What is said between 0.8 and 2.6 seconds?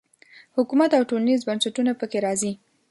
او ټولنیز بنسټونه په کې راځي.